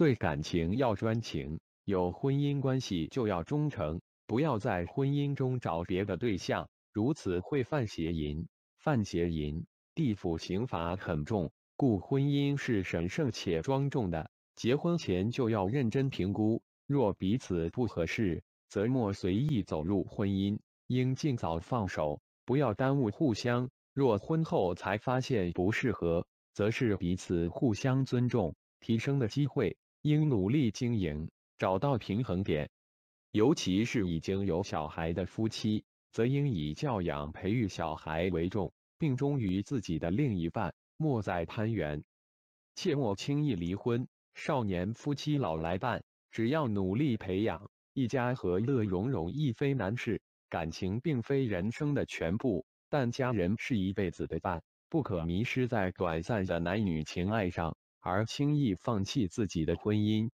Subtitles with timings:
[0.00, 8.48] 对感情要专情，有婚姻关系就要忠诚，不要在婚姻中找别的对象，如此会犯邪淫。
[8.78, 14.30] 犯邪淫，地府刑罚很重，故婚姻是神圣且庄重的。
[14.56, 23.68] 结婚前就要认真评估，若彼此不合适，则莫随意走入婚姻，应尽早放手，不要耽误互相。
[23.92, 32.70] 若婚后才发现不适合，则是彼此互相尊重、提升的机会，应努力经营，找到平衡点。
[33.32, 42.02] 尤其是已经有小孩的夫妻，则应以教养培育小孩为重，并忠于自己的另一半，莫再攀援，
[42.74, 44.08] 切莫轻易离婚。
[44.34, 50.22] 少年夫妻老来伴，只要努力培养，一家和乐融融亦非难事。
[50.48, 60.30] 感情并非人生的全部，但家人是一辈子的伴，不可迷失在短暂的男女情爱上，而轻易放弃自己的婚姻。